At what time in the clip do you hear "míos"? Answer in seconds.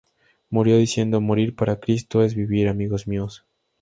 3.07-3.45